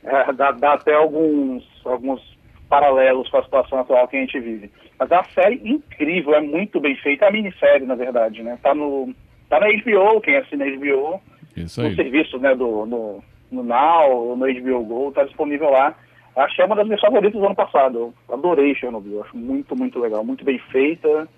é, 0.04 0.30
é, 0.30 0.32
dá, 0.32 0.52
dá, 0.52 0.75
até 0.75 0.94
alguns, 0.94 1.64
alguns 1.85 2.20
paralelos 2.68 3.28
com 3.28 3.38
a 3.38 3.44
situação 3.44 3.80
atual 3.80 4.06
que 4.06 4.16
a 4.16 4.20
gente 4.20 4.38
vive. 4.38 4.70
Mas 4.99 5.11
é 5.11 5.14
uma 5.14 5.30
série 5.30 5.61
incrível, 5.64 6.35
é 6.35 6.40
muito 6.40 6.78
bem 6.78 6.94
feita. 6.97 7.25
É 7.25 7.28
a 7.28 7.32
minissérie, 7.32 7.87
na 7.87 7.97
verdade, 7.97 8.42
né? 8.42 8.59
Tá, 8.62 8.75
no, 8.75 9.12
tá 9.49 9.59
na 9.59 9.66
HBO, 9.66 10.20
quem 10.20 10.37
assina 10.37 10.64
a 10.64 10.70
HBO. 10.70 11.20
Isso 11.56 11.80
aí. 11.80 11.90
No 11.90 11.97
serviço, 11.97 12.38
né, 12.38 12.54
do, 12.54 12.87
no, 12.87 13.25
no 13.50 13.62
Now, 13.64 14.37
no 14.37 14.47
HBO 14.47 14.85
Go, 14.85 15.12
tá 15.12 15.25
disponível 15.25 15.70
lá. 15.70 15.97
Achei 16.37 16.64
uma 16.64 16.76
das 16.76 16.87
minhas 16.87 17.00
favoritas 17.00 17.38
do 17.38 17.46
ano 17.46 17.54
passado. 17.54 18.14
Eu 18.28 18.34
adorei 18.34 18.75
Chernobyl, 18.75 19.22
acho 19.22 19.37
muito, 19.37 19.76
muito 19.76 19.99
legal, 19.99 20.25
muito 20.25 20.44
bem 20.44 20.58
feita. 20.70 21.28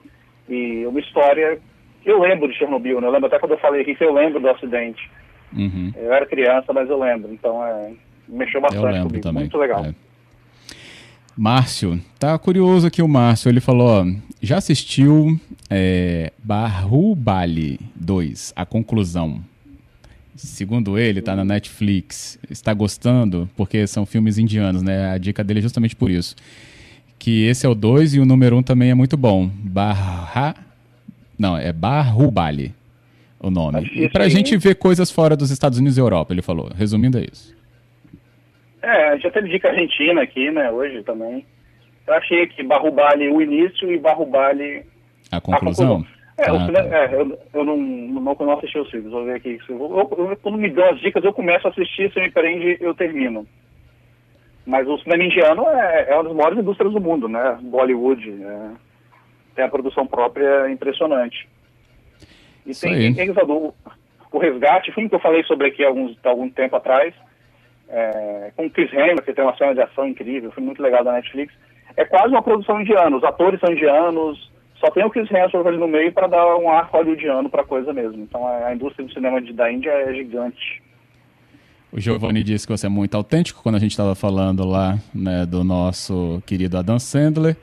E 0.48 0.84
uma 0.86 1.00
história 1.00 1.60
eu 2.04 2.20
lembro 2.20 2.48
de 2.48 2.56
Chernobyl, 2.56 3.00
né? 3.00 3.06
Eu 3.06 3.12
lembro 3.12 3.26
até 3.26 3.38
quando 3.38 3.52
eu 3.52 3.58
falei 3.58 3.82
aqui 3.82 3.94
que 3.94 4.04
eu 4.04 4.12
lembro 4.12 4.40
do 4.40 4.48
acidente. 4.48 5.08
Uhum. 5.56 5.92
Eu 5.96 6.12
era 6.12 6.26
criança, 6.26 6.72
mas 6.72 6.88
eu 6.88 6.98
lembro. 6.98 7.32
Então, 7.32 7.64
é, 7.64 7.92
mexeu 8.28 8.60
bastante 8.60 8.84
eu 8.84 8.90
lembro 8.90 9.08
comigo. 9.08 9.22
Também. 9.22 9.42
Muito 9.42 9.58
legal. 9.58 9.84
É. 9.84 9.94
Márcio, 11.36 11.98
tá 12.18 12.38
curioso 12.38 12.86
aqui 12.86 13.02
o 13.02 13.08
Márcio. 13.08 13.48
Ele 13.48 13.60
falou: 13.60 13.88
ó, 13.88 14.04
já 14.40 14.58
assistiu 14.58 15.38
é, 15.70 16.32
Bahubali 16.38 17.78
2, 17.94 18.52
a 18.56 18.66
conclusão. 18.66 19.40
Segundo 20.34 20.98
ele, 20.98 21.20
tá 21.20 21.36
na 21.36 21.44
Netflix. 21.44 22.38
Está 22.50 22.72
gostando, 22.72 23.48
porque 23.56 23.86
são 23.86 24.06
filmes 24.06 24.38
indianos, 24.38 24.82
né? 24.82 25.10
A 25.10 25.18
dica 25.18 25.44
dele 25.44 25.60
é 25.60 25.62
justamente 25.62 25.94
por 25.94 26.10
isso. 26.10 26.34
Que 27.18 27.46
esse 27.46 27.66
é 27.66 27.68
o 27.68 27.74
2 27.74 28.14
e 28.14 28.20
o 28.20 28.24
número 28.24 28.56
1 28.56 28.58
um 28.58 28.62
também 28.62 28.90
é 28.90 28.94
muito 28.94 29.16
bom. 29.16 29.48
Barra 29.48 30.54
não, 31.42 31.56
é 31.56 31.72
Barrubali 31.72 32.72
o 33.40 33.50
nome. 33.50 33.90
E 33.94 34.08
pra 34.08 34.28
gente 34.28 34.56
ver 34.56 34.76
coisas 34.76 35.10
fora 35.10 35.36
dos 35.36 35.50
Estados 35.50 35.76
Unidos 35.76 35.98
e 35.98 36.00
Europa, 36.00 36.32
ele 36.32 36.40
falou. 36.40 36.70
Resumindo, 36.72 37.18
é 37.18 37.26
isso. 37.32 37.52
É, 38.80 39.18
já 39.18 39.28
teve 39.28 39.48
dica 39.48 39.68
argentina 39.68 40.22
aqui, 40.22 40.52
né, 40.52 40.70
hoje 40.70 41.02
também. 41.02 41.44
Eu 42.06 42.14
achei 42.14 42.46
que 42.46 42.62
Barrubali 42.62 43.28
o 43.28 43.42
início 43.42 43.90
e 43.90 43.98
Barrubali 43.98 44.84
a 45.32 45.40
conclusão. 45.40 45.86
A 45.86 45.88
conclusão. 45.88 46.21
É, 46.38 46.48
ah, 46.48 46.72
tá. 46.72 46.96
é, 46.96 47.14
eu, 47.14 47.38
eu 47.52 47.64
não, 47.64 47.76
não, 47.76 48.34
não 48.34 48.52
assisti 48.52 48.78
os 48.78 48.90
filmes, 48.90 49.10
vou 49.10 49.24
ver 49.24 49.36
aqui. 49.36 49.58
Eu, 49.68 49.78
eu, 49.78 50.36
quando 50.42 50.58
me 50.58 50.70
dão 50.70 50.88
as 50.90 51.00
dicas, 51.00 51.22
eu 51.24 51.32
começo 51.32 51.66
a 51.66 51.70
assistir, 51.70 52.12
se 52.12 52.20
me 52.20 52.30
prende, 52.30 52.78
eu 52.80 52.94
termino. 52.94 53.46
Mas 54.64 54.88
o 54.88 54.98
cinema 54.98 55.24
indiano 55.24 55.66
é, 55.68 56.06
é 56.08 56.14
uma 56.14 56.24
das 56.24 56.34
maiores 56.34 56.58
indústrias 56.58 56.92
do 56.92 57.00
mundo, 57.00 57.28
né? 57.28 57.58
Bollywood. 57.62 58.42
É 58.42 58.92
tem 59.54 59.64
a 59.64 59.68
produção 59.68 60.06
própria 60.06 60.70
impressionante. 60.70 61.48
E 62.66 62.70
Isso 62.70 62.82
tem, 62.82 63.14
tem 63.14 63.30
o, 63.30 63.74
o 64.32 64.38
Resgate, 64.38 64.92
filme 64.92 65.08
que 65.08 65.14
eu 65.14 65.20
falei 65.20 65.42
sobre 65.44 65.68
aqui 65.68 65.84
há 65.84 65.88
alguns, 65.88 66.16
algum 66.24 66.48
tempo 66.48 66.76
atrás, 66.76 67.14
é, 67.88 68.52
com 68.56 68.66
o 68.66 68.70
Chris 68.70 68.92
Hemsworth, 68.92 69.24
que 69.24 69.34
tem 69.34 69.44
uma 69.44 69.56
cena 69.56 69.74
de 69.74 69.82
ação 69.82 70.06
incrível, 70.06 70.50
foi 70.52 70.62
muito 70.62 70.82
legal 70.82 71.04
da 71.04 71.12
Netflix. 71.12 71.52
É 71.96 72.04
quase 72.04 72.28
uma 72.28 72.42
produção 72.42 72.80
indiana, 72.80 73.16
os 73.16 73.24
atores 73.24 73.60
são 73.60 73.72
indianos, 73.72 74.50
só 74.82 74.90
tem 74.90 75.04
o 75.04 75.10
Chris 75.10 75.30
Hemsworth 75.30 75.66
ali 75.66 75.78
no 75.78 75.86
meio 75.86 76.12
para 76.12 76.26
dar 76.26 76.56
um 76.56 76.68
ar 76.68 76.88
hollywoodiano 76.90 77.48
para 77.48 77.62
a 77.62 77.64
coisa 77.64 77.92
mesmo. 77.92 78.20
Então 78.22 78.44
a 78.46 78.74
indústria 78.74 79.06
do 79.06 79.12
cinema 79.12 79.40
de, 79.40 79.52
da 79.52 79.70
Índia 79.72 79.90
é 79.90 80.12
gigante. 80.12 80.82
O 81.92 82.00
Giovanni 82.00 82.42
disse 82.42 82.66
que 82.66 82.72
você 82.72 82.86
é 82.86 82.88
muito 82.88 83.14
autêntico 83.14 83.62
quando 83.62 83.76
a 83.76 83.78
gente 83.78 83.92
estava 83.92 84.14
falando 84.14 84.64
lá 84.64 84.98
né, 85.14 85.46
do 85.46 85.62
nosso 85.62 86.42
querido 86.44 86.76
Adam 86.78 86.98
Sandler 86.98 87.56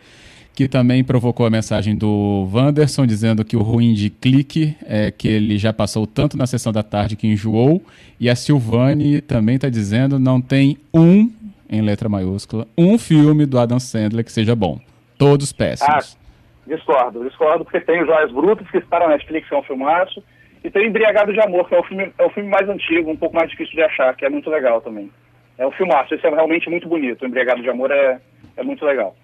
que 0.60 0.68
também 0.68 1.06
provocou 1.06 1.46
a 1.46 1.50
mensagem 1.50 1.96
do 1.96 2.50
Wanderson 2.54 3.06
dizendo 3.06 3.46
que 3.46 3.56
o 3.56 3.62
ruim 3.62 3.94
de 3.94 4.10
clique 4.10 4.76
é 4.86 5.10
que 5.10 5.26
ele 5.26 5.58
já 5.58 5.72
passou 5.72 6.06
tanto 6.06 6.36
na 6.36 6.46
sessão 6.46 6.74
da 6.74 6.84
tarde 6.84 7.16
que 7.16 7.26
enjoou. 7.26 7.82
E 8.20 8.30
a 8.30 8.36
Silvane 8.36 9.22
também 9.22 9.56
está 9.56 9.70
dizendo 9.70 10.20
não 10.20 10.42
tem 10.42 10.78
um, 10.94 11.32
em 11.70 11.82
letra 11.82 12.10
maiúscula, 12.10 12.68
um 12.78 12.98
filme 12.98 13.46
do 13.46 13.58
Adam 13.58 13.80
Sandler 13.80 14.26
que 14.26 14.34
seja 14.34 14.54
bom. 14.54 14.82
Todos 15.18 15.54
péssimos. 15.54 16.18
Ah, 16.18 16.29
discordo, 16.70 17.24
discordo, 17.26 17.66
porque 17.66 17.82
tem 17.82 18.06
Joias 18.06 18.32
Brutas, 18.32 18.70
que 18.70 18.78
está 18.78 19.00
na 19.00 19.10
Netflix, 19.10 19.48
que 19.48 19.56
é 19.56 19.58
um 19.58 19.64
filmaço, 19.64 20.24
e 20.64 20.70
tem 20.70 20.88
Embriagado 20.88 21.34
de 21.34 21.42
Amor, 21.42 21.68
que 21.68 21.76
é 21.76 21.80
o, 21.80 21.84
filme, 21.84 22.14
é 22.18 22.24
o 22.24 22.30
filme 22.30 22.50
mais 22.50 22.70
antigo, 22.70 23.12
um 23.12 23.18
pouco 23.18 23.36
mais 23.36 23.50
difícil 23.50 23.76
de 23.76 23.82
achar, 23.82 24.16
que 24.16 24.26
é 24.26 24.30
muito 24.30 24.50
legal 24.50 24.80
também. 24.82 25.10
É 25.58 25.68
um 25.68 25.72
filmaço, 25.72 26.16
esse 26.16 26.26
é 26.26 26.30
realmente 26.30 26.70
muito 26.70 26.88
bonito. 26.88 27.22
O 27.22 27.28
Embriagado 27.28 27.62
de 27.62 27.70
Amor 27.70 27.92
é, 27.92 28.20
é 28.56 28.64
muito 28.64 28.86
legal 28.86 29.16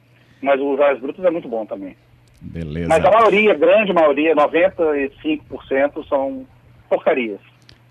mas 0.46 0.62
o 0.62 0.78
Joias 0.78 1.00
Brutas 1.00 1.26
é 1.26 1.32
muito 1.32 1.48
bom 1.48 1.66
também. 1.66 1.96
Beleza. 2.40 2.88
Mas 2.88 3.04
a 3.04 3.10
maioria, 3.10 3.52
a 3.52 3.56
grande 3.56 3.92
maioria, 3.92 4.36
95% 4.36 6.08
são 6.08 6.46
porcarias. 6.88 7.40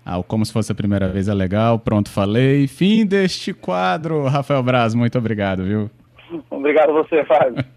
Ah, 0.05 0.21
como 0.25 0.45
se 0.45 0.53
fosse 0.53 0.71
a 0.71 0.75
primeira 0.75 1.09
vez 1.09 1.27
é 1.27 1.33
legal. 1.33 1.79
Pronto, 1.79 2.09
falei. 2.09 2.67
Fim 2.67 3.05
deste 3.05 3.53
quadro. 3.53 4.23
Rafael 4.25 4.63
Braz, 4.63 4.93
muito 4.93 5.17
obrigado, 5.17 5.63
viu? 5.63 5.89
Obrigado 6.49 6.91
a 6.91 6.93
você, 6.93 7.25
Fábio. 7.25 7.65